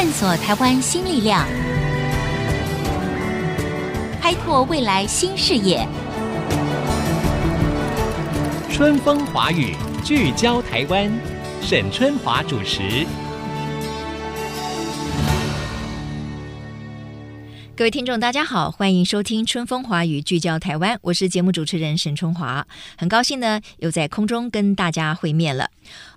[0.00, 1.44] 探索台湾新力量，
[4.22, 5.84] 开拓未来新视野。
[8.70, 9.74] 春风华语，
[10.04, 11.10] 聚焦台湾，
[11.60, 13.04] 沈春华主持。
[17.74, 25.70] 各位听众，大家好，欢迎收听《春风华语》，聚焦台湾，我是节目主持人沈春华，很高兴呢，又在空中跟大家会面了。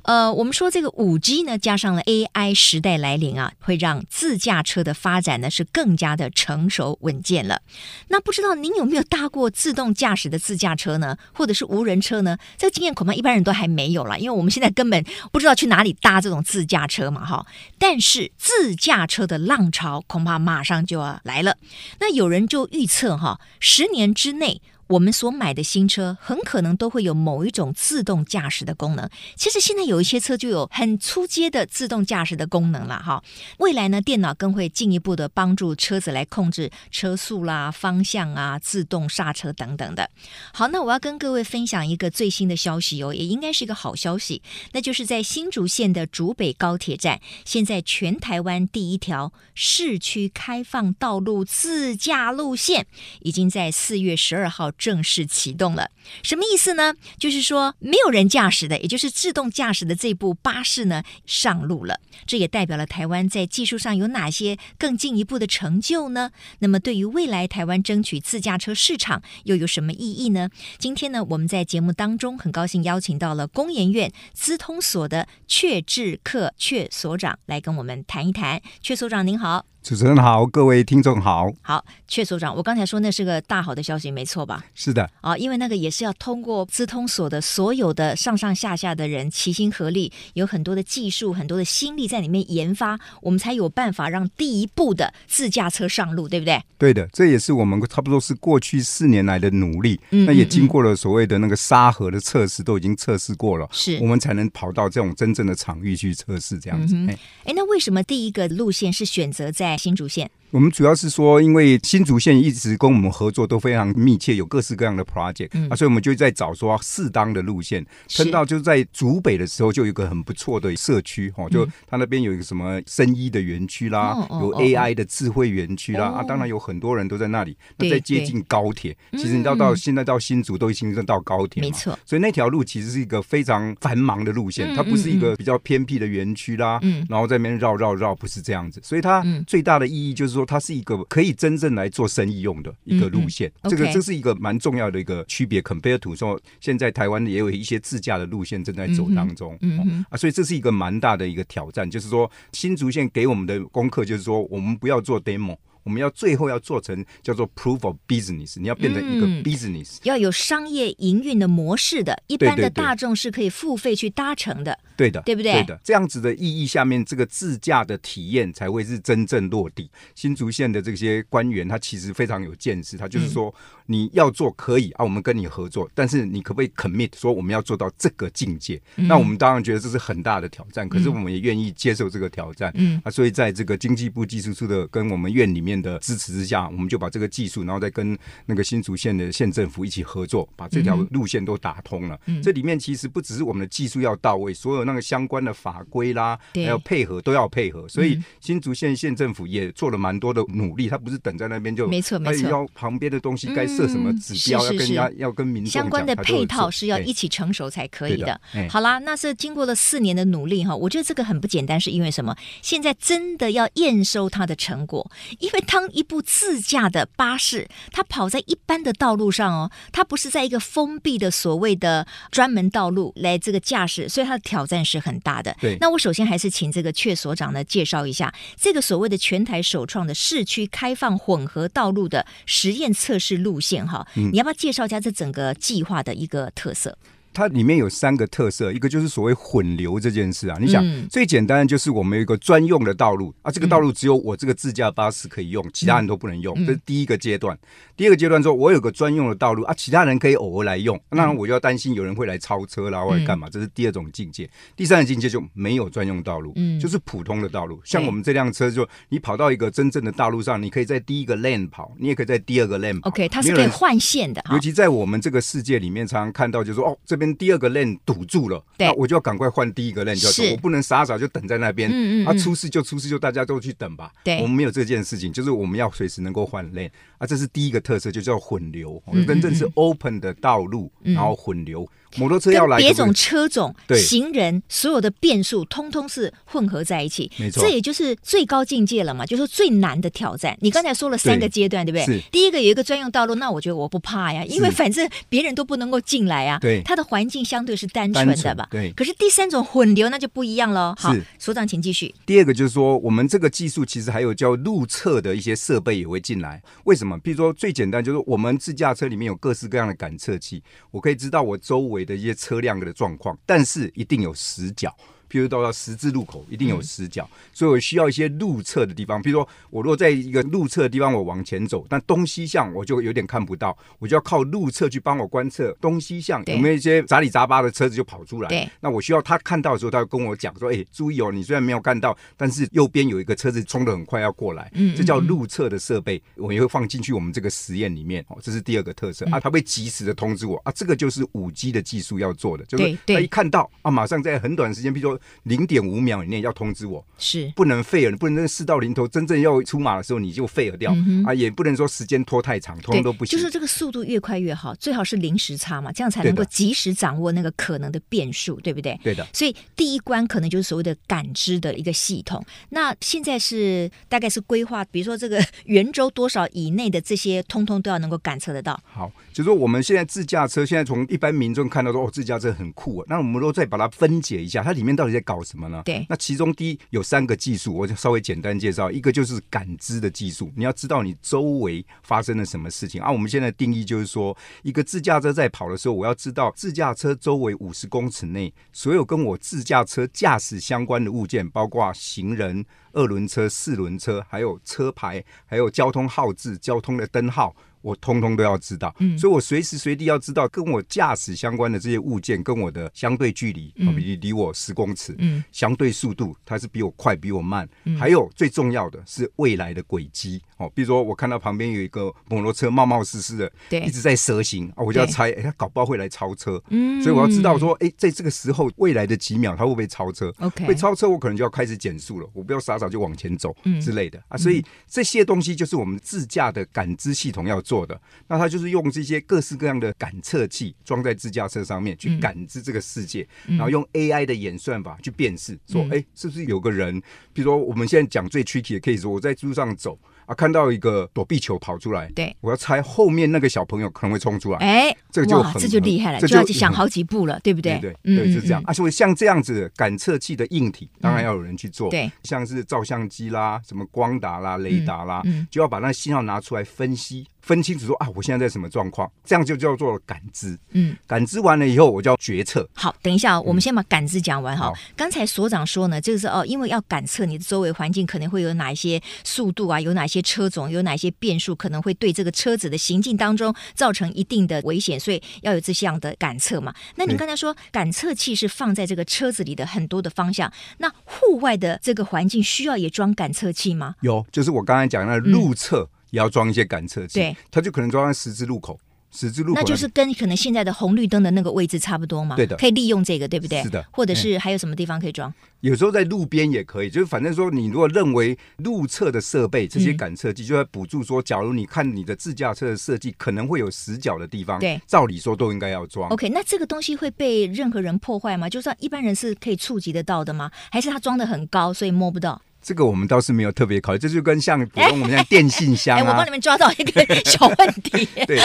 [0.04, 7.62] 呃，我们说这个五 G 呢，加上了 AI 时代来临啊，会让自驾车的发展呢是更加的成熟稳健了。
[8.08, 12.38] 那不知道您有没有搭过自动驾驶的自驾车呢，或者是无人车呢？
[12.58, 17.46] 这个经验恐怕一般人都还没有了，因为我们现在根本不知道去哪里搭这种自驾车嘛，哈。
[17.78, 21.58] 但是自驾车的浪潮恐怕马上就要来了。
[22.00, 24.62] 那有人就预测哈，十年之内。
[24.92, 29.10] 我们所买的新车很可能都会有某一种自动驾驶的功能。
[29.38, 33.24] 其实现在有一些车就有很初阶的自动驾驶的功能了哈。
[33.60, 40.10] 未来呢，电脑更会进一步的帮助车子来控制车速啦、方向啊、自动刹车等等的。
[40.54, 44.42] 好，那我要跟各位分享一个最新的消息哦，也应该是一个好消息，
[44.74, 52.86] 那就是在新竹县的竹北高铁站，现在全台湾第一条市区开放道路自驾路线，
[53.22, 54.70] 已经在四月十二号。
[54.82, 55.92] 正式启动了，
[56.24, 56.96] 什么意思呢？
[57.20, 62.00] 就是说没有人驾驶的，也就是自动驾驶的这部巴士呢上路了。
[62.26, 66.32] 这也代表了台湾在技术上有哪些更进一步的成就呢？
[66.60, 70.50] 那么对于未来台湾争取自驾车市场又有什么意义呢？
[70.80, 78.60] 今天呢，我们在节目当中很高兴邀请到了工研院资通所的阙志克阙所长来跟我们谈一谈。
[78.84, 79.71] 阙所长您好。
[79.84, 81.52] 主持人好，各位听众好。
[81.64, 84.64] 好，阙所长，我刚才说那是个大好的消息，没错吧？
[84.76, 85.10] 是的。
[85.22, 96.62] 啊，因为那个也是要通过资通所的所有的上上下下的人齐心合力，有很多的技术、很多的心力在里面研发，我们才有办法让第一步的自驾车上路，对不对？
[96.78, 100.00] 对的，这也是我们差不多是过去四年来的努力。
[100.12, 106.96] 嗯，那也经过了所谓的那个沙盒的测试，都已经测试过了，是我们才能跑到这种真正的场域去测试这样子。
[107.08, 110.30] 哎、嗯，那为什么第一个路线是选择在新竹县？
[110.52, 117.86] 我们主要是说，因为新竹县一直跟我们合作都非常密切，有各式各样的 project，嗯，啊，所以我们就在找说适当的路线。
[118.18, 127.56] 碰到就是在竹北的时候，就有一个很不错的社区，哦，就他那边有一个什么生医的园区啦，嗯，有 AI 的智慧园区啦，哦，啊，当然有很多人都在那里。
[127.78, 131.98] 那在接近高铁，其实你到到现在到新竹都已经到高铁，没错。
[132.06, 138.82] 所以那条路其实是一个非常繁忙的路线，它不是一个比较偏僻的园区啦，嗯，然后在那边绕绕绕，不是这样子。
[138.84, 140.41] 所以它最大的意义就是说。
[140.46, 145.62] 它是一个可以真正来做生意用的一个路线，嗯嗯 okay、这个这是一个蛮重要的一个区别。
[145.62, 151.90] Compare to 说，现在台湾也有一些自驾的路线正在走当中，嗯啊，所以这是一个蛮大的一个挑战。
[151.90, 155.58] 就是说，新竹县给我们的功课就是说，我们不要做 demo。
[155.84, 165.54] 我们要最后要做成叫做 proof of business，你要变成一个 business，、嗯、要有商业营运的模式的，一般的大众是可以付费去搭乘的，对的，对不对？
[165.54, 169.90] 对的，这样子的意义下面，这个自驾的体验才会是真正落地。
[170.16, 173.54] 新竹县的这些官员他其实非常有见识，他就是说
[173.92, 178.82] 你要做可以啊，我们跟你合作，但是你可不可以 commit 说我们要做到这个境界？
[178.96, 182.72] 嗯、那我们当然觉得这是很大的挑战，可是我们也愿意接受这个挑战。
[182.76, 192.20] 嗯，啊，所以在这个经济部技术处的跟我们院里面的支持之下，我们就把这个技术，然后再跟那个新竹县的县政府一起合作，把这条路线都打通了。
[192.28, 197.88] 嗯、这里面其实不只是我们的技术要到位，所有那个相关的法规啦，还有配合都要配合。
[197.90, 208.40] 所以新竹县县政府也做了蛮多的努力，他不是等在那边就没错没错，要旁边的东西该设什么指标，嗯、要要跟民众相关的配套是要一起成熟才可以的。
[208.54, 212.36] 的好啦，那是经过了四年的努力哈，我觉得这个很不简单，是因为什么？
[212.62, 215.10] 现在真的要验收它的成果，
[215.40, 225.56] 因为当一部自驾的巴士，它跑在一般的道路上哦，它不是在一个封闭的所谓的专门道路来这个驾驶，所以它的挑战是很大的。
[225.62, 236.98] 对，那我首先还是请这个阙所长呢介绍一下这个所谓的全台首创的市区开放混合道路的实验测试路线哈，嗯，你要不要介绍一下这整个计划的一个特色？
[237.34, 240.58] 它里面有三个特色，一个就是所谓混流这件事啊。
[240.60, 247.58] 你想，嗯、最简单的就是我们有一个专用的道路啊，这个道路只有我这个自驾巴士可以用，嗯、其他人都不能用，这是第一个阶段。
[247.96, 254.50] 第二个阶段说，我有个专用的道路啊，其他人可以偶尔来用，那我就要担心有人会来超车啦，或者干嘛，这是第二种境界。
[254.76, 257.80] 第三个境界就没有专用道路，就是普通的道路。
[257.84, 263.10] 像我们这辆车，就你跑到一个真正的道路上，你可以在第一个 lane 跑，你也可以在第二个 lane 跑。
[263.10, 264.44] OK，它是可以换线的。
[264.52, 271.90] 尤其在我们这个世界里面，常常看到就是说，哦，这边第二个 lane 堵住了，对那我就要赶快换第一个 lane，就要我不能傻傻就等在那边。
[271.90, 272.28] 嗯嗯，嗯。
[272.28, 274.12] 啊，出事就出事，就大家都去等吧。
[274.24, 274.38] 对。
[274.42, 276.90] 我们没有这件事情，就是我们要随时能够换 lane。
[277.20, 279.02] 啊，这是第一个特色，就叫混流。
[279.28, 281.88] 真正是 open 的道路，然后混流。
[282.18, 287.32] 摩托车要来，别种车种、行人，所有的变数通通是混合在一起。
[287.38, 290.58] 没错，这也就是最高境界了嘛，就是最难的挑战。
[290.62, 292.22] 你刚才说了三个阶段，对，对不对？
[292.32, 296.58] 第一个有一个专用道路，那我觉得我不怕呀，因为反正别人都不能够进来呀。
[296.60, 298.68] 对，它的环境相对是单纯的吧？
[298.72, 298.92] 对。
[298.94, 300.96] 可是第三种混流那就不一样了。
[300.98, 302.14] 好，所长请继续。
[302.26, 306.62] 第二个就是说，我们这个技术其实还有叫路测的一些设备也会进来。
[306.86, 307.18] 为什么？
[307.20, 310.62] 比如说最简单就是我们自驾车里面有各式各样的感测器，
[310.92, 314.96] 我可以知道我周围的一些车辆的状况，但是一定有死角。
[315.32, 319.22] 譬如到了十字路口，一定有死角，嗯，所以我需要一些路测的地方。
[319.24, 328.70] 譬如说，我如果在一个路测的地方，我往前走，但东西向我就有点看不到，我就要靠路测去帮我观测东西向有没有一些杂里杂八的车子就跑出来。
[328.82, 338.26] 那我需要他看到的时候，他会跟我讲说：“哎，注意哦，你虽然没有看到，但是右边有一个车子冲得很快要过来。”嗯，这叫路测的设备，我也会放进去我们这个实验里面。
[338.28, 353.38] 哦，这是第二个特色，嗯，啊，他会及时的通知我啊，这个就是五 G 的技术要做的，就是他一看到啊，马上在很短时间，譬如说零点五秒以内要通知我，是不能废了，你不能那个事到临头，真正要出马的时候你就废了掉、嗯、啊，也不能说时间拖太长，通通都不行。
[353.38, 359.00] 就是这个速度越快越好，最好是零时差嘛，这样才能够及时掌握那个可能的变数，对不对？
[359.04, 359.28] 对的。
[359.34, 362.44] 所以第一关可能就是所谓的感知的一个系统。
[362.70, 368.80] 那现在是大概是规划，比如说这个圆周多少以内的这些，通通都要能够感测得到。
[368.84, 375.82] 好，就是说我们现在自驾车，现在从一般民众看到说哦，自驾车很酷啊，那我们都再把它分解一下，它里面到底在搞什么呢？
[375.86, 378.92] 对，那其中第一有三个技术，我就稍微简单介绍。
[378.92, 383.10] 一个就是感知的技术，你要知道你周围发生了什么事情啊。
[383.12, 397.56] 我们现在定义就是说，一个自驾车在跑的时候，我要知道自驾车周围五十公尺内所有跟我自驾车驾驶相关的物件，包括行人、二轮车、四轮车，还有车牌，还有交通号志、交通的灯号。
[397.82, 424.22] 我通通都要知道，嗯，所以我随时随地要知道跟我驾驶相关的这些物件跟我的相对距离，嗯，比如离我十公尺，嗯，相对速度，它是比我快比我慢，嗯，还有最重要的是未来的轨迹，哦，比如说我看到旁边有一个摩托车冒冒失失的，对，一直在蛇行啊，我就要猜，哎，他搞不好会来超车，嗯，所以我要知道说，哎，在这个时候未来的几秒他会不会超车？OK，会超车我可能就要开始减速了，我不要傻傻就往前走，嗯，之类的。
[424.28, 437.02] 啊，所以这些东西就是我们自驾的感知系统要做的，那它就是用这些各式各样的感测器装在自驾车上面去感知这个世界，嗯、然后用 AI 的演算法去辨识，说，哎、嗯，是不是有个人？
[437.34, 439.98] 比如说我们现在讲最 tricky 的 case，我在路上走。
[440.26, 440.36] 啊！
[440.36, 447.80] 看到一个躲避球跑出来，对，我要猜后面那个小朋友可能会冲出来，哎，这个就很这就厉害了，就，就要去想好几步了，对不对？
[447.80, 448.62] 对对，对，是这样。
[448.66, 457.28] 啊，所以像这样子感测器的硬体，当然要有人去做，对，像是照相机啦、什么光达啦、雷达啦，就要把那信号拿出来分析。
[457.42, 460.58] 分清楚说啊，我现在在什么状况，这样就叫做感知。
[460.72, 462.68] 嗯，感知完了以后，我就要决策。
[462.74, 464.72] 好，等一下，我们先把感知讲完哈。
[464.96, 476.74] 刚、嗯、才所长说呢，就是哦，因为要感测你的周围环境可能会有哪一些速度啊，有哪些车种，有哪些变数，可能会对这个车子的行进当中造成一定的危险，所以要有这项的感测嘛。
[476.96, 483.96] 那你刚才说感测器是放在这个车子里的很多的方向，那户外的这个环境需要也装感测器吗？
[484.02, 485.82] 有，就是我刚才讲的那路测。
[485.82, 488.80] 嗯也要装一些感测器，对，它就可能装在十字路口，
[489.12, 493.64] 十字路口那，就是跟可能现在的红绿灯的那个位置差不多嘛，对的，可以利用这个，对不对？
[493.64, 495.34] 是的，或者是还有什么地方可以装？
[495.62, 506.10] 有时候在路边也可以，就是反正说你如果认为路侧的设备这些感测器就在补助说，假如你看你的自驾车的设计可能会有死角的地方，对，照理说都应该要装。
[506.10, 508.50] OK，那这个东西会被任何人破坏吗？
[508.50, 510.52] 就算一般人是可以触及得到的吗？
[510.72, 512.42] 还是它装的很高，所以摸不到？
[512.62, 518.08] 这个我们倒是没有特别考虑，这就跟像普通我们像电信箱啊， 我帮你们抓到一个小问题。
[518.28, 518.40] 对，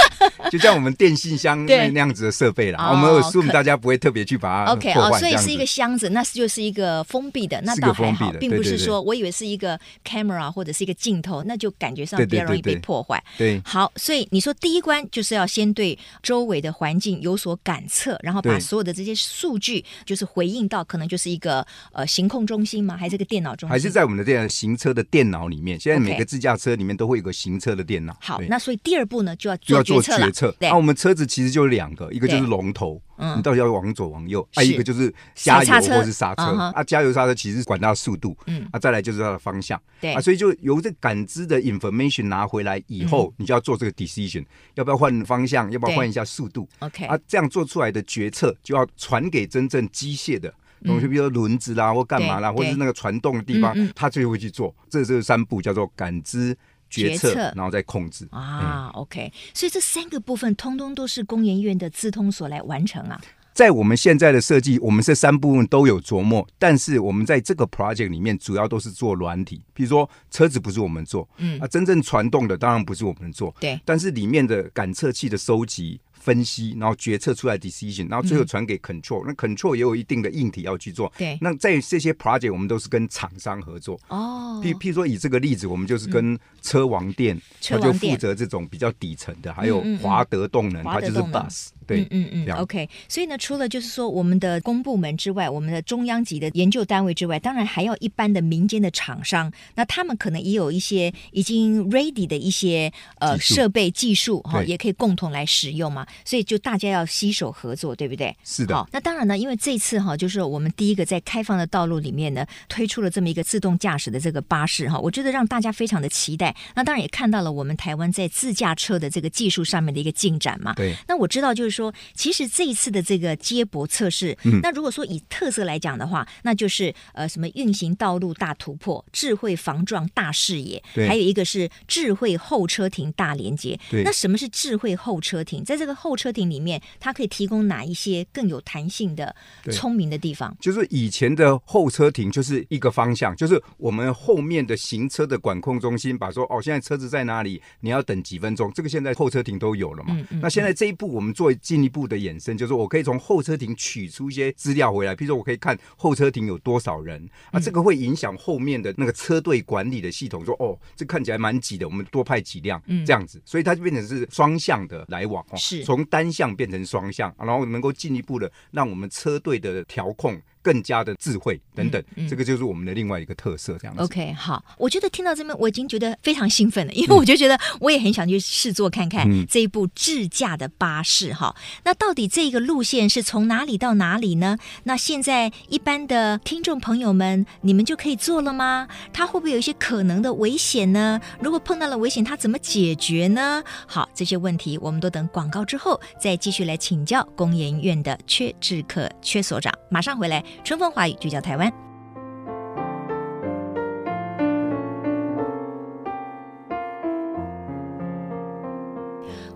[0.51, 13.23] 就像我们电信箱那那样子的设备啦，我们有 assume 大家不会特别去把它 OK 哦，所以是一个箱子，那就是一个封闭的，那倒还好，并不是说我以为是一个 camera 或者是一个镜头，那就感觉上比较容易被破坏。
[13.37, 22.97] 对，好，所以你说第一关就是要先对周围的环境有所感测，然后把所有的这些数据就是回应到可能就是一个呃行控中心吗？
[22.97, 23.71] 还是个电脑中心？
[23.71, 28.17] 还是在我们的这样行车的电脑里面，现在每个自驾车里面都会有个行车的电脑。
[28.21, 30.55] 好，那所以第二步呢，就要就要做决策。
[30.61, 33.03] 那、啊、我们车子其实就两个，一个就是龙头，
[33.37, 36.43] 你到底要往左往右；，还有一个就是加油或是刹车。
[36.43, 39.81] 啊，加油刹车其实管它的速度，嗯，啊，再来就是它的方向。
[40.01, 44.45] 对啊，所以就由这感知的 information 拿回来以后，你就要做这个 decision，
[44.75, 50.55] 要不要换方向，要不要换一下速度？OK，啊，这样做出来的决策就要传给真正机械的。
[50.85, 54.75] 东西，比如说轮子啦，或干嘛啦，或者是那个传动的地方，他就会去做。
[54.91, 56.57] 这这三步叫做感知、
[56.91, 58.91] 决策，然后再控制啊。
[58.95, 63.21] OK，所以这三个部分通通都是工研院的资通所来完成啊。
[63.53, 75.99] 在我们现在的设计，我们这三部分都有琢磨，但是我们在这个 project 里面主要都是做软体，比如说车子不是我们做，嗯啊，真正传动的当然不是我们做，对，但是里面的感测器的收集。
[76.27, 79.27] 分析，然后决策出来 decision，然后最后传给 control，嗯。
[79.29, 81.13] 那 control 也有一定的硬体要去做。
[81.17, 81.39] 对。
[81.41, 83.97] 那在这些 project，我们都是跟厂商合作。
[84.09, 84.61] 哦。
[84.61, 91.69] 譬譬如说，以这个例子，我们就是跟车王电，他、嗯、就负责这种比较底层的，还有华德动能，它就是 bus。
[91.87, 92.89] 对，嗯嗯，嗯，OK。
[93.09, 99.53] 所以呢，除了就是说我们的公部门之外，我们的中央级的研究单位之外，当然还要一般的民间的厂商。
[99.75, 106.07] 那他们可能也有一些已经 ready 的一些呃设备技术哈，也可以共同来使用嘛。
[106.25, 108.35] 所以就大家要携手合作，对不对？
[108.45, 108.75] 是的。
[108.75, 116.55] 好，那当然呢，因为这次哈，就是我们第一个在开放的道路里面呢，推出了这么一个自动驾驶的这个巴士哈，我觉得让大家非常的期待。
[116.75, 120.75] 那当然也看到了我们台湾在自驾车的这个技术上面的一个进展嘛。
[120.75, 120.95] 对。
[121.07, 133.79] 那我知道就是说，其实这一次的这个接驳测试，嗯，那如果说以特色来讲的话，那就是呃什么运行道路大突破、智慧防撞大视野，还有一个是智慧后车亭大连接。
[133.91, 134.03] 对。
[134.03, 135.63] 那什么是智慧后车亭？
[135.65, 139.35] 在这个后车亭里面，它可以提供哪一些更有弹性的、
[139.71, 140.57] 聪明的地方？
[140.61, 147.61] 就是以前的后车亭就是一个方向，就是我们后面的行车的管控中心把说哦，现在车子在哪里？
[147.81, 148.73] 你要等几分钟？
[148.75, 150.15] 这个现在后车亭都有了嘛？
[150.17, 165.83] 嗯嗯、那现在这一步我们做进一步的衍生，就是我可以从候车亭取出一些资料回来，比如说我可以看候车亭有多少人，啊，这个会影响后面的那个车队管理的系统，说哦，这看起来蛮挤的，我们多派几辆，这样子，所以它就变成是双向的来往哦，是。
[165.83, 173.79] 从单向变成双向，然后能够进一步的让我们车队的调控更加的智慧等等，嗯嗯，这个就是我们的另外一个特色。
[173.79, 174.03] 这样子。
[174.03, 181.83] OK，好，我觉得听到这边我已经觉得非常兴奋了，因为我就觉得我也很想去试坐看看这一部智驾的巴士哈，嗯。
[181.85, 184.59] 那到底这个路线是从哪里到哪里呢？
[184.83, 188.89] 那现在一般的听众朋友们，你们就可以坐了吗？
[189.13, 191.21] 它会不会有一些可能的危险呢？
[191.41, 193.63] 如果碰到了危险，它怎么解决呢？
[193.87, 200.43] 好，这些问题我们都等广告之后再继续来请教工研院的阙致克阙所长，马上回来。
[200.65, 201.73] 春风华语聚焦台湾，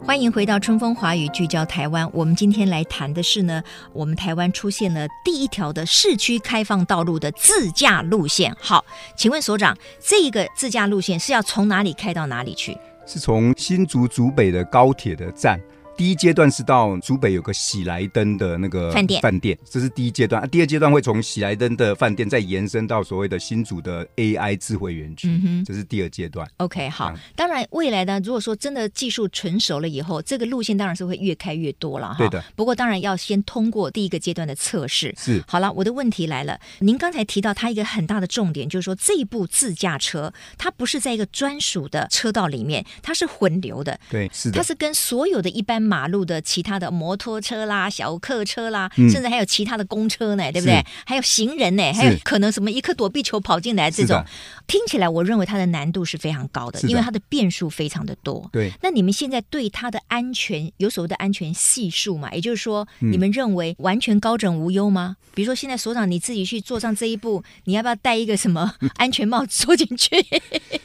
[0.05, 2.09] 欢迎回到春风华语聚焦台湾。
[2.13, 8.55] 我们今天来谈的是呢，我们台湾出现了第一条的市区开放道路的自驾路线。
[8.61, 8.85] 好，
[9.17, 12.77] 请问所长，这一个自驾路线是要从哪里开到哪里去？
[13.07, 15.59] 是从新竹竹北的高铁的站。
[16.01, 20.43] 第一阶段是到竹北有个喜来登的那个饭店，饭店，这是第一阶段。
[20.43, 26.51] 啊，第二阶段会从喜来登的饭店再延伸到所谓的新竹的 AI 智慧园区，嗯，这是第二阶段。
[26.57, 27.13] OK，好。
[27.37, 32.17] 当然，未来呢，如果说真的技术成熟了以后，这个路线当然是会越开越多了哈。
[32.17, 32.43] 对的。
[32.57, 35.15] 不过，当然要先通过第一个阶段的测试。
[35.19, 35.45] 是。
[35.47, 44.01] 好了，我的问题来了，您刚才提到它一个很大的重点，就是说这一部自驾车它不是在一个专属的车道里面，它是混流的。
[44.09, 44.57] 对，是的。
[44.57, 45.90] 它是跟所有的一般。
[45.91, 50.87] 马路的其他的摩托车啦、小客车啦，嗯、甚至还有其他的公车呢，对不对？
[51.05, 54.25] 还有行人呢，还有可能什么一颗躲避球跑进来这种，
[54.69, 58.49] 听起来我认为它的难度是非常高的，的因为它的变数非常的多。
[58.53, 62.33] 对，那你们现在对它的安全有所谓的安全系数嘛？
[62.33, 65.17] 也就是说，你们认为完全高枕无忧吗？
[65.19, 70.25] 嗯、比如说，现在所长你自己去坐上这一步，你要不要戴一个什么 安全帽坐进去？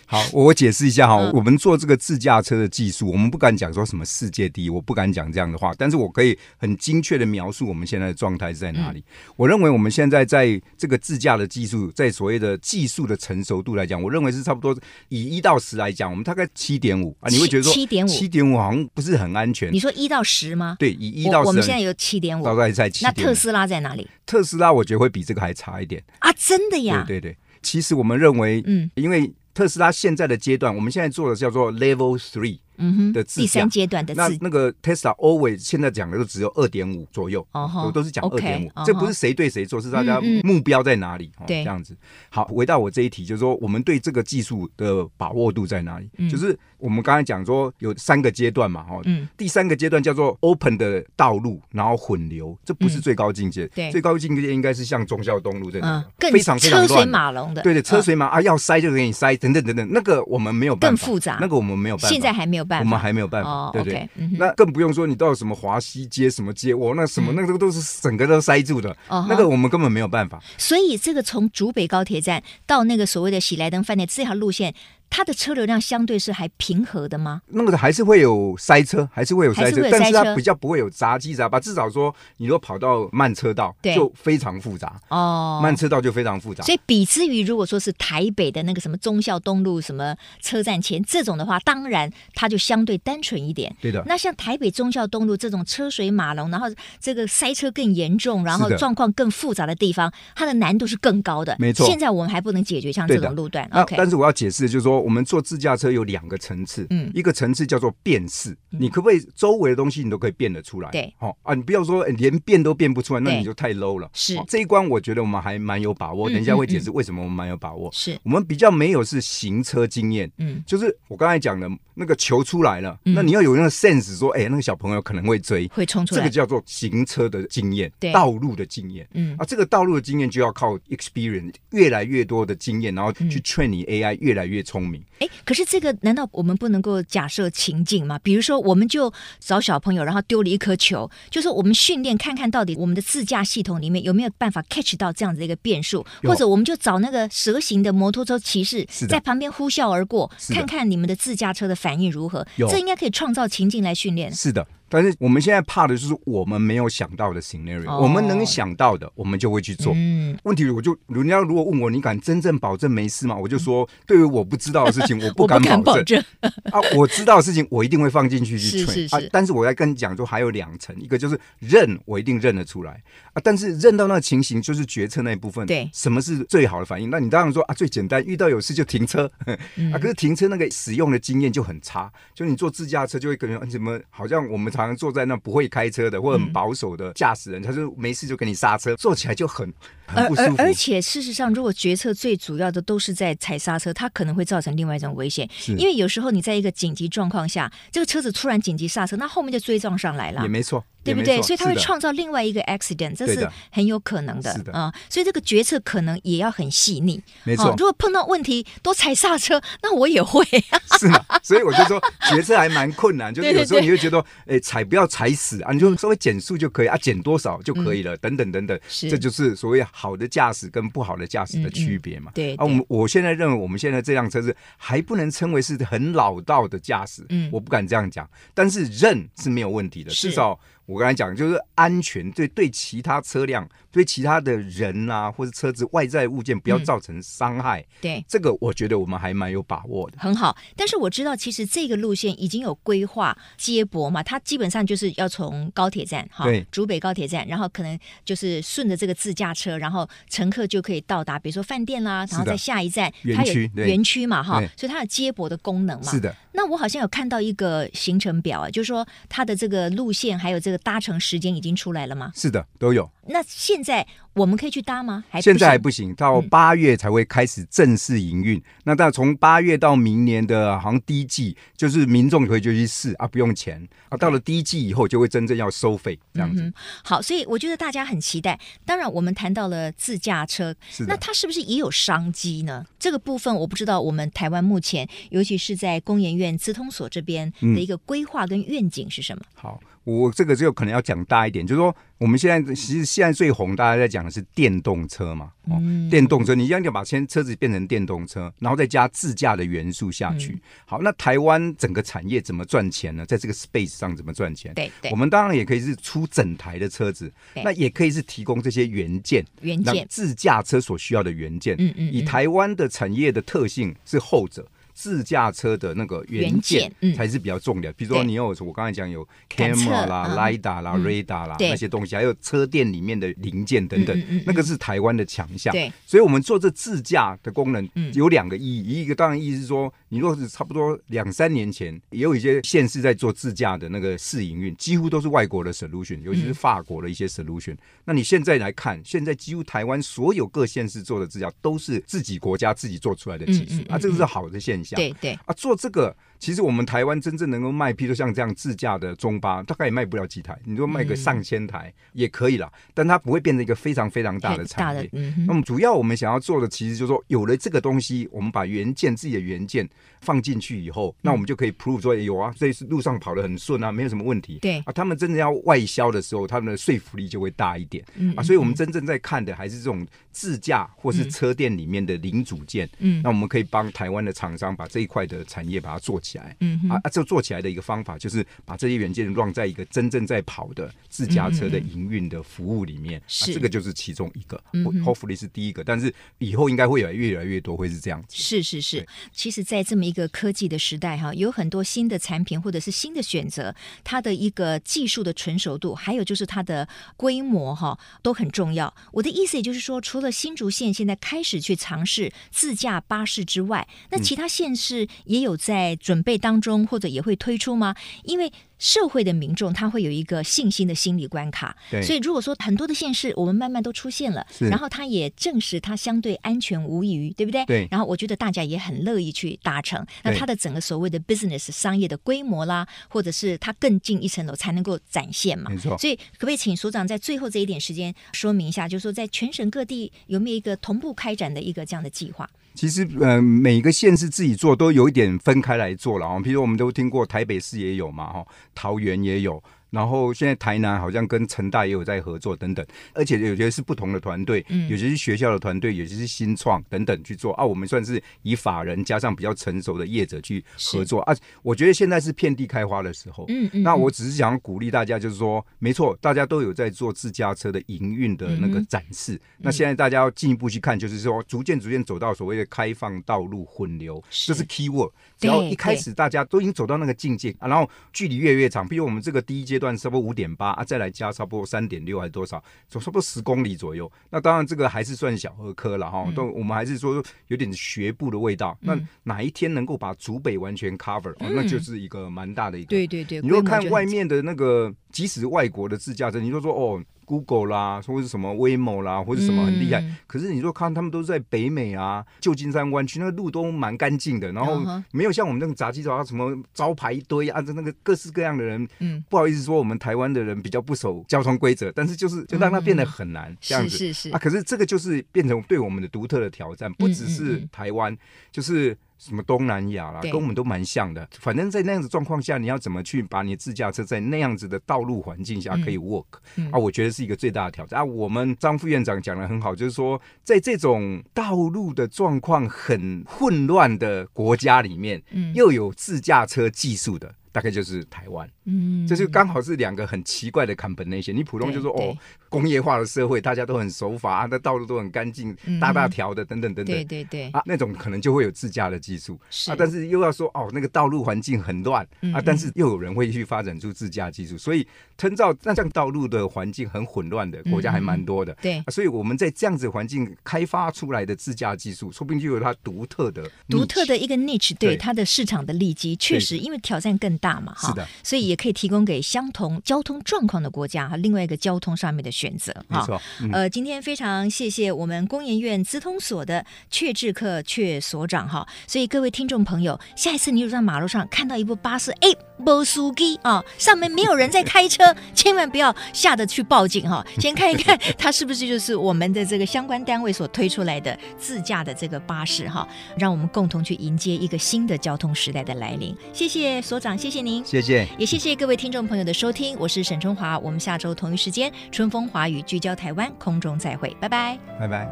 [0.08, 4.95] 好，我解释一下哈、嗯，我们做这个自驾车的技术，我们不敢讲说什么世界第一，我不。
[4.96, 9.00] 不敢讲这样的话，但是我可以很精确的描述我们现在的状态是在哪里。
[9.00, 9.34] 嗯。
[9.36, 14.74] 我认为我们现在在这个自驾的技术，在所谓的技术的成熟度来讲，我认为是差不多
[15.10, 17.28] 以一到十来讲，我们大概七点五啊。
[17.30, 19.74] 你会觉得说七点五，七点五好像不是很安全。
[19.74, 20.78] 你说一到十吗？
[20.80, 23.04] 对，以一到十，我们现在有七点五，大概在七。
[23.04, 24.10] 那特斯拉在哪里？
[24.26, 26.32] 特斯拉我觉得会比这个还差一点啊！
[26.38, 27.04] 真的呀？
[27.06, 32.60] 对对对，其实我们认为，嗯，因为特斯拉现在的阶段，我们现在做的叫做 Level Three。
[32.78, 38.86] 嗯哼的第三阶段的自那那个 Tesla Always 现在讲的都只有二点五左右，哦吼都是讲二点 OK，五哦，吼。
[38.86, 41.32] 这不是谁对谁错，是大家嗯嗯目标在哪里？
[41.38, 41.64] 哦对。
[41.64, 41.96] 这样子。
[42.30, 46.10] 好，回到我这一题，就是说我们对这个技术的把握度在哪里？
[46.18, 46.30] 嗯。
[46.30, 49.28] 就是我们刚才讲说有三个阶段嘛，哈，嗯。
[49.38, 53.92] 第三个阶段叫做 open 的道路，然后混流，这不是最高境界，嗯对。
[53.92, 57.12] 最高境界应该是像忠孝东路这种嗯，更非常非常车水乱的。
[57.12, 61.38] 马龙的，对对，车嗯水马啊，要塞就给你塞，等等等等，那个我们没有办法，更复杂。
[61.40, 70.42] 那个我们没有办法，现在还没有办法，我们还没有办法，哦对不对那更不用说你到什么华西街什么街，我那什么、那个都是整个都塞住的，哦那个我们根本没有办法。
[70.58, 74.74] 所以这个从竹北高铁站到那个所谓的喜来登饭店这条路线，
[75.10, 77.42] 它的车流量相对是还平和的吗？
[77.48, 81.60] 那个还是会有塞车，还是会有塞车，还是会有塞车但是它比较不会有杂七杂八。
[81.60, 85.00] 至少说，你如果跑到慢车道，对就非常复杂。
[85.10, 86.64] 哦，慢车道就非常复杂。
[86.64, 93.74] 所以比之于如果说是台北的那个什么忠孝东路什么车站前这种的话，当然它就相对单纯一点。
[93.82, 96.68] 对的，那像台北忠孝东路这种车水马龙，然后
[97.00, 101.56] 这个塞车更严重，然后状况更复杂的地方，它的难度是更高的。
[101.60, 103.68] 没错现在我们还不能解决像这种路段。
[103.72, 107.12] 那 OK，但是我要解释，就是说，我们坐自驾车有两个层次，嗯。
[107.14, 110.90] 一个层次叫做辨识，你可不可以周围的东西你都可以辨得出来？
[110.92, 111.14] 对。
[111.18, 114.10] 好、啊，你不要说哎连辨都辨不出来，那你就太 low 了。
[114.14, 114.38] 是。
[114.38, 117.90] 哦这一关我觉得我们还蛮有把握，嗯等一下会解嗯释为什么我们蛮有把握。
[117.92, 118.18] 是。
[118.24, 120.64] 我们比较没有是行车经验，嗯。
[120.66, 123.14] 就是我刚才讲的那个球出来了，嗯。
[123.14, 126.22] 那你要有那个 sense，说，哎，那个小朋友可能会追，会冲出来。
[126.22, 129.08] 这个叫做行车的经验对，道路的经验。
[129.14, 129.36] 嗯。
[129.38, 133.30] 啊，这个道路的经验就要靠 experience，越来越多的经验，然后嗯。
[133.30, 135.04] 去 train 你 AI 越来越聪明。
[135.20, 138.20] 哎，可是这个难道我们不能够假设情境吗？
[138.20, 152.46] 比如说，我们就找小朋友，然后丢了一颗球，就是我们训练看看到底我们的自驾系统里面有没有办法 catch 到这样子的一个变数，或者我们就找那个蛇形的摩托车骑士在旁边呼啸而过，看看你们的自驾车的反应如何。
[152.58, 154.34] 有这应该可以创造情境来训练。
[154.34, 159.94] 是的，但是我们现在怕的就是我们没有想到的 scenario，、哦我们能想到的，我们就会去做。
[159.96, 163.36] 嗯，问题我就人家如果问我，你敢真正保证没事吗？
[163.36, 165.74] 我就说，对于我不知道的事情，我 我不不敢保证。
[165.74, 166.24] 敢保证。
[166.72, 169.20] 啊，我知道的事情，我一定会放进去去是 train 是是啊。
[169.32, 173.02] 但是我要跟你讲说，还有两层，一个就是认，我一定认得出来
[173.34, 173.42] 啊。
[173.44, 177.10] 但是认到那个情形，就是决策那一部分，对什么是最好的反应？
[177.10, 179.30] 那你当然说啊，最简单，遇到有事就停车、
[179.76, 179.98] 嗯啊。
[179.98, 189.72] 可是停车那个使用的经验就很差，就你坐自驾车就会感觉怎么好像我们常常坐在那不会开车的或者很保守的驾驶人，他就没事就给你刹车，坐起来就很
[190.08, 190.56] 很而不舒服。
[190.58, 195.50] 而而且事实上，如果决策最主要的都是在踩刹车，它可能会造成另外一种危险。
[195.68, 200.48] 因为有时候你在一个紧急状况下，这个车子突然紧急刹车，那后面就追撞上来了也。
[200.48, 201.42] 没错，对不对？
[201.42, 207.22] 所以他会创造另外一个 accident，这是很有可能的是的啊、所以这个决策可能也要很细腻。
[207.44, 210.44] 没错哦如果碰到问题都踩刹车，那我也会。
[211.00, 211.24] 是嘛？
[211.44, 222.32] 所以我就说决策还蛮困难， 就是有时候你会觉得，哎，踩不要踩死啊，你就稍微减速就可以啊，减多少就可以了，等等等等，这就是所谓好的驾驶跟不好的驾驶的区别嘛。
[222.34, 238.24] 对，啊，我们我现在认为我们现在这辆车是还不能称为是很老道的驾驶，嗯我不敢这样讲，但是认是没有问题的，至少我刚才讲就是安全，对对其他车辆、对其他的人啊，或者车子外在物件不要造成伤害，对。
[238.28, 240.18] 这个我觉得我们还蛮有把握的。
[240.20, 256.12] 很好，但是我知道，其实这个路线已经有规划接驳嘛，它基本上就是要从高铁站哈对，竹北高铁站，然后可能就是顺着这个自驾车，然后乘客就可以到达，比如说饭店啦，然后在下一站园它有区园区嘛哈，所以它有接驳的功能嘛。
[256.12, 256.36] 是的。
[256.56, 262.32] 那我好像有看到一个行程表啊，就是说它的这个路线还有这个搭乘时间已经出来了吗？
[262.36, 263.10] 是的，都有。
[263.28, 265.24] 那现在我们可以去搭吗？
[265.30, 268.62] 还现在还不不行，到八月才会开始正式营运。
[268.84, 274.18] 那但从八月到明年的好像第一季，就是民众可以就去试啊，不用钱啊。
[274.18, 276.62] 到了第一季以后，就会真正要收费这样子。
[276.62, 278.60] 嗯、好，所以我觉得大家很期待。
[278.86, 280.76] 当然，我们谈到了自驾车，
[281.08, 282.86] 那它是不是也有商机呢？
[283.00, 283.96] 这个部分我不知道。
[284.06, 289.44] 我们台湾目前，尤其是在工研院资通所这边的一个规划跟愿景是什么？
[289.56, 295.52] 好，我这个就可能要讲大一点，就是说我们现在其实现在最红，大家在讲的是电动车嘛。
[295.66, 300.54] 哦，嗯电动车，你一样要把先车子变成电动车，然后再加自驾的元素下去。
[300.54, 303.26] 嗯好，那台湾整个产业怎么赚钱呢？
[303.26, 304.72] 在这个 space 上怎么赚钱？
[304.76, 311.76] 对对我们当然也可以是出整台的车子，那也可以是提供这些元件，那元件，自驾车所需要的元件。
[311.80, 314.68] 嗯嗯嗯以台湾的产业的特性是后者。
[314.96, 320.38] 自驾车的那个元元件才是比较重的，比如说你有我刚才讲有 camera 啦、嗯。
[320.38, 321.04] Lidar 啦、嗯。
[321.04, 321.70] radar 啦对。
[321.70, 325.74] 那些东西，还有车店里面的零件等等那个是台湾的强项。
[325.74, 328.14] 对，所以我们做这自驾的功能嗯。
[328.14, 337.74] 有两个意义，一个当然意义是说，你若是差不多两三年前，也有一些县市在做自驾的那个试营运，几乎都是外国的 solution，尤其是法国的一些 solution。
[337.74, 344.96] 嗯、那你现在来看，现在几乎台湾所有各县市做的自驾都是自己国家自己做出来的技术、嗯嗯嗯、啊，这个是好的现象。
[344.96, 346.16] 对对啊，做这个。
[346.40, 350.58] 其实我们台湾真正能够卖，譬如像这样自驾的中巴，大概也卖不了几台。
[350.64, 355.10] 你说卖个上千台也可以啦，嗯、但它不会变成一个非常非常大的产业。
[355.14, 359.88] 嗯、那么主要我们想要做的，其实就是说，有了这个东西，我们把元件自己的元件
[360.22, 364.60] 放进去以后，那我们就可以 prove 说有啊，这次路上跑得很顺啊，没有什么问题。
[364.62, 368.04] 对啊，他们真的要外销的时候，他们的说服力就会大一点。
[368.16, 372.90] 嗯、啊，所以我们真正在看的还是这种自驾或是车店里面的零组件。
[373.00, 376.56] 嗯，那我们可以帮台湾的厂商把这一块的产业把它做起来。
[376.60, 377.00] 嗯啊。
[377.04, 384.62] 啊，这做起来的一个方法就是把这些元件放在一个真正在跑的自驾车的营运的服务里面，是、嗯啊、这个就是其中一个。
[384.74, 388.36] 嗯，hopefully 是第一个，但是以后应该会有越来越多会是这样子。
[388.36, 398.94] 是是是，其实，在这么一个科技的时代哈，有很多新的产品或者是新的选择，它的一个技术的成熟度，还有就是它的规模哈，都很重要。
[399.12, 406.76] 我的意思也就是说，除了新竹县现在开始去尝试自驾巴士之外，那其他县市也有在准备当中。
[406.86, 407.96] 或者也会推出吗？
[408.24, 417.66] 因为社会的民众他会有一个信心的心理关卡，对所以如果说很多的县市我们慢慢都出现了，然后他也证实他相对安全无虞，对不对？
[417.66, 417.88] 对。
[417.90, 425.70] 然后我觉得大家也很乐意去达成，那他的整个所谓的 business 商业的规模啦，或者是他更进一层楼才能够展现嘛。
[425.70, 425.98] 没错。
[425.98, 432.50] 所以可不可以请所长在最后这一点时间说明一下，就是说在全省各地有没有一个同步开展的一个这样的计划？
[432.76, 436.40] 其实，呃，每个县市自己做都有一点分开来做了啊。
[436.40, 439.64] 比如我们都听过台北市也有嘛，哈，桃园也有。
[439.90, 447.66] 然后现在台南好像跟成大也有在合作等等，而且有些是不同的团队，嗯，有些是学校的团队，有些是新创等等去做啊。
[447.66, 451.36] 我们算是以法人加上比较成熟的业者去合作啊。
[451.62, 459.36] 我觉得现在是遍地开花的时候，嗯，嗯，那我只是想要鼓励大家，就是说，没错，大家都有在做自驾车的营运的那个展示。
[459.36, 465.12] 嗯、那现在大家要进一步去看，就是说，逐渐逐渐走到所谓的开放道路混流，这是 key word。
[465.38, 469.96] 只要一开始大家都已经走到那个境界啊，然后距离越来越长，比如我们这个第一阶段。
[469.96, 472.64] 差不多五点八啊，再来加差不多三点六还是多少？
[472.88, 474.12] 走差不多十公里左右。
[474.30, 476.30] 那当然这个还是算小儿科了哈。
[476.36, 478.78] 都、嗯、我们还是说有点学步的味道。
[478.82, 478.88] 嗯、
[479.24, 482.90] 那哪一天能够把竹北完全 cover，、那就是一个蛮大的一个。
[482.90, 483.42] 对对对。
[483.42, 487.04] 你如果看外面的那个，即使外国的自驾车，你就说哦。
[487.26, 490.00] Google 啦，或者什么 Waymo 啦，或者什么很厉害。
[490.00, 498.88] 嗯、可是你说看他们都是在北美啊，旧金山湾区，那个路都蛮干净的，然后没有像我们那种杂七杂八什么招牌一堆，按照那个各式各样的人。
[499.00, 503.90] 嗯，不好意思说我们台湾的人比较不守交通规则，但是就是就让它变得很难、嗯、这样子。
[503.90, 508.16] 是是是啊，可是这个就是变成对我们的独特的挑战，不只是台湾，
[508.52, 508.98] 就是。
[509.18, 511.28] 什么东南亚啦，跟我们都蛮像的。
[511.40, 516.26] 反正，在那样子状况下，你要怎么去把你自驾车在那样子的道路环境下可以 work、
[516.56, 516.78] 嗯嗯、啊？
[516.78, 518.04] 我觉得是一个最大的挑战啊。
[518.04, 527.34] 我们张副院长讲的很好，就是说，在这种道路的状况很混乱的国家里面，嗯、又有自驾车技术的。
[527.56, 531.32] 大概就是台湾，嗯，这就刚好是两个很奇怪的 combination。
[531.32, 532.14] 你普通就说哦，
[532.50, 536.94] 工业化的社会，大家都很守法， 那道路都很干净，大大条的，等等等等。
[536.94, 537.50] 对对对。
[537.52, 539.40] 啊，那种可能就会有自驾的技术。
[539.50, 539.72] 是。
[539.72, 544.86] 啊，但是又要说哦，那个道路环境很乱啊，但是又有人会去发展出自驾技术，所以
[545.18, 548.54] 参照那这样道路的环境很混乱的国家还蛮多的。
[548.62, 557.45] 对，所以我们在这样子环境开发出来的自驾技术，说不定就有它独特的独特的一个 niche，对它的市场的利基，确实因为挑战更大。
[557.46, 563.02] 大嘛哈，是的，所以也可以提供给相同交通状况的国家哈，另外一个交通上面的选择哈。
[563.02, 568.68] 没错，嗯、呃，今天非常谢谢我们工研院资通所的阙志克阙所长哈。
[568.88, 577.24] 所以各位听众朋友，下一次你如果在马路上看到一部巴士，哎，没司机啊，上面没有人在开车，千万不要吓得去报警哈。
[577.40, 586.16] 先看一看它是不是就是我们的这个相关单位所推出来的自驾的这个巴士哈，让我们共同去迎接一个新的交通时代的来临。
[586.34, 587.35] 谢谢所长，谢谢。
[587.35, 595.06] 谢谢您，谢谢，也谢谢各位听众朋友的收听，我是沈春华，我们下周同一时间春风华语聚焦台湾空中再会，拜拜，拜拜。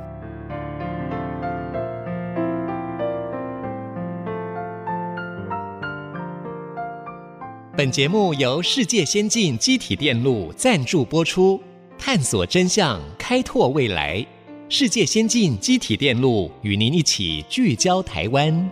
[7.76, 11.62] 本节目由世界先进机体电路赞助播出，
[12.00, 14.26] 探索真相，开拓未来。
[14.70, 18.70] 世界先进机体电路与您一起聚焦台湾。